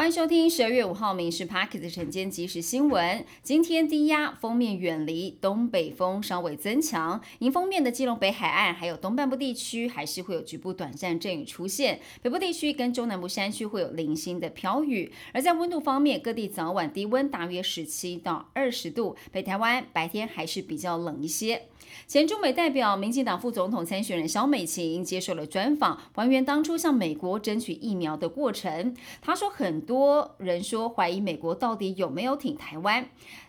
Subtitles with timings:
[0.00, 3.22] 欢迎收听十二月五号《民事 Park》的晨间即时新闻。
[3.42, 7.20] 今天低压封面远离，东北风稍微增强。
[7.40, 12.00] 迎风面的基隆北海岸还有东半部地区，还是会有局部短暂阵雨出现。
[12.22, 15.12] 北部地区跟中南部山区会有零星的飘雨。
[15.34, 19.14] 而在温度方面，各地早晚低温大约十七到二十度。
[19.30, 21.64] 北台湾白天还是比较冷一些。
[22.06, 28.96] 前中美代表、民进党副总统参选人萧美琴接受了专访，还原当初向美国争取疫苗的过程。
[29.20, 33.08] 他说，很多人说怀疑美国到底有没有挺台湾。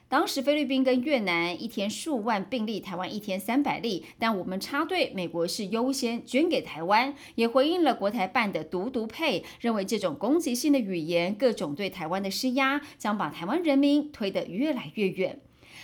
[0.09, 15.39] 当时菲律宾跟越南一天数万病例，台湾一天三百例，但我们插队，美国是优先捐给台湾，也回应了国台办的独独配，认为这种攻击性的语言、各种对台湾的施压，将把台湾人民推得越来越远。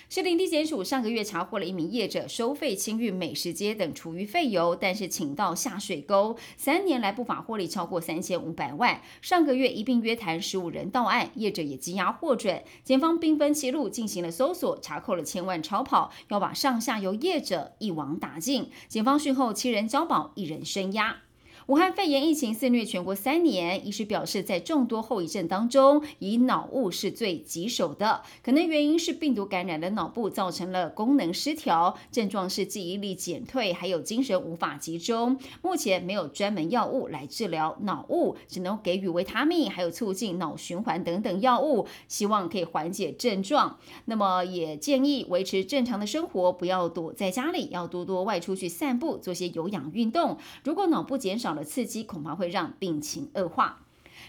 [0.10, 9.02] 士林地检署上个月查获了一名业者收费清运美食街等厨余废油，但是请到下水沟，三年来不法获利超过三千五百万。
[9.22, 12.64] 上个月一并约谈十五人到案，业者也积压获准。
[12.84, 18.70] 检方兵分七路进行了搜索，查扣了千万超跑，要把上下游业者一网打尽。
[18.88, 21.27] 检方讯后七人交保，一人声押。
[21.68, 28.22] 武汉肺炎疫情肆虐全国三年，医师表示，在众多后遗症当中，以脑雾是最棘手的。
[28.42, 35.38] 可能原因是病毒感染了脑部，造成了功能失调，症状是记忆力减退，还有精神无法集中。
[35.62, 43.78] 目前没有专门药物来治疗脑雾，只能给予维他命，还有促进脑循环等等药物，希望可以缓解症状。
[44.06, 50.38] 那么也建议维持正常的生活，不要躲在家里，要多多外出去散步，做些有氧运动。
[50.64, 53.84] 如果脑部减少，的刺激恐怕会让病情恶化。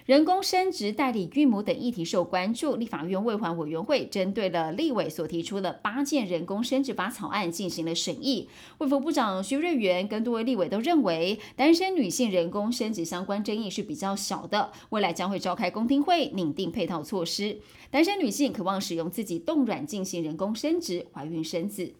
[0.04, 8.48] 人工生殖代理孕母等议题受关注，立法院卫环委员会针对了立委所提出的八件人工生殖法草案进行了审议。
[8.78, 17.58] 卫福部长徐瑞元跟多位立委都认为，单身女性人工生殖相关争议是比较小的，未来将会召开公听会拟定配套措施。
[17.90, 21.94] 单身女性渴望使用自己冻卵进行人工生殖，怀孕生子。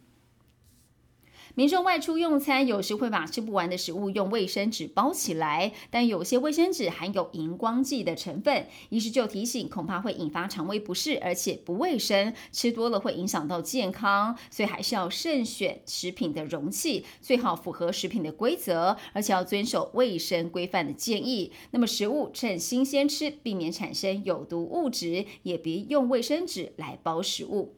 [1.59, 21.51] 民众外出用餐，有时会把吃不完的食物用卫生纸包起来，但有些卫生纸含有荧光剂的成分，医师就提醒，恐怕会引发肠胃不适，而且不卫生，吃多了会影响到健康，所以还是要慎选食品的容器，最好符合食品的规则，而且要遵守卫生规范的建议。
[21.73, 27.75] 那么食物趁新鲜吃，避免产生有毒物质，也别用卫生纸来包食物。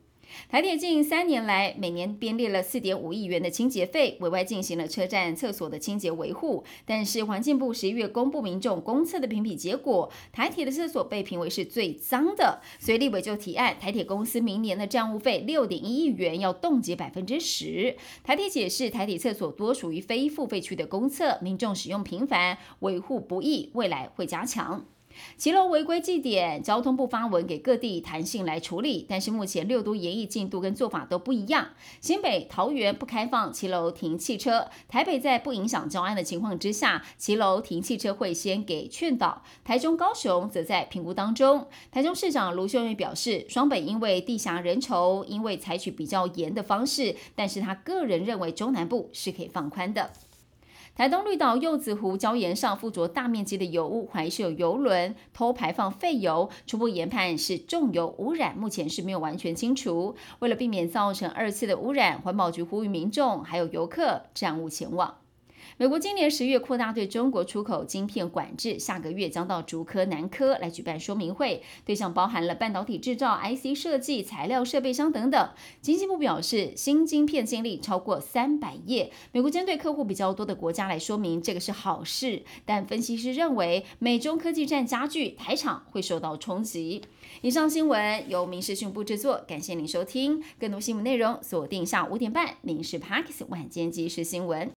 [0.48, 6.64] 台铁近三年来，每年编列了四点五亿元的清洁费，委外进行了车站厕所的清洁维护。
[6.84, 17.96] 但是环境部十一月公布民众公厕的评比结果，台铁的厕所被评为是最脏的，所以立委就提案，台铁公司明年的账务费六点一亿元要冻结百分之十。
[18.24, 24.84] 台铁解释，台铁厕所多属于非付费区的公厕，民众使用频繁，维护不易，未来会加强。
[25.36, 31.68] 骑楼违规祭点，交通部发文给各地弹性来处理，但是目前六都研议进度跟做法都不一样。
[32.00, 39.42] 新北、桃园不开放骑楼停汽车，台北在不影响交安的情况之下，骑楼停汽车会先给劝导。
[39.64, 41.66] 台中、高雄则在评估当中。
[41.90, 50.10] 台中市长卢秀燕表示，双北因为地狭人稠，因为采取比较严的方式，但是他个人认为中南部是可以放宽的。
[50.96, 60.14] 台东绿岛柚子湖礁岩上附着大面积的油污，怀疑是有油轮偷排放废油，初步研判是重油污染，目前是没有完全清除。
[60.40, 65.19] 为了避免造成二次的污染，环保局呼吁民众还有游客暂勿前往。
[65.80, 75.50] 美国今年十月扩大对中国出口晶片管制，下个月将到竹科、南科来举办说明会，对象包含了半导体制造、IC 设计、材料设备商等等。
[75.80, 87.00] 经济部表示，新晶片经历超过三百页，美国针对客户比较多的国家来说明这个是好事，但分析师认为美中科技战加剧，台场会受到冲击。
[87.40, 90.44] 以上新闻由民事讯部制作，感谢您收听。
[90.58, 94.68] 更多新闻内容锁定下午五点半《民事 Parks 晚间即时新闻》。